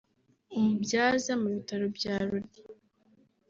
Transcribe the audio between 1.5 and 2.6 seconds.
bitaro bya Ruli